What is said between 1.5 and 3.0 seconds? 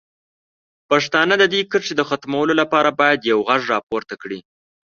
دې کرښې د ختمولو لپاره